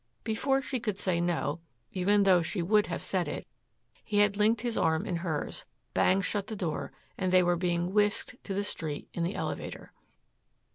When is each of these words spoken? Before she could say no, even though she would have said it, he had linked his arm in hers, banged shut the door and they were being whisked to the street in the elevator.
Before 0.23 0.63
she 0.63 0.79
could 0.79 0.97
say 0.97 1.21
no, 1.21 1.59
even 1.91 2.23
though 2.23 2.41
she 2.41 2.63
would 2.63 2.87
have 2.87 3.03
said 3.03 3.27
it, 3.27 3.45
he 4.03 4.17
had 4.17 4.35
linked 4.35 4.61
his 4.61 4.75
arm 4.75 5.05
in 5.05 5.17
hers, 5.17 5.63
banged 5.93 6.25
shut 6.25 6.47
the 6.47 6.55
door 6.55 6.91
and 7.19 7.31
they 7.31 7.43
were 7.43 7.55
being 7.55 7.93
whisked 7.93 8.43
to 8.45 8.55
the 8.55 8.63
street 8.63 9.09
in 9.13 9.21
the 9.21 9.35
elevator. 9.35 9.93